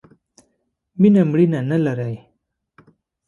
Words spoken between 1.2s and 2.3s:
مړینه نه لرئ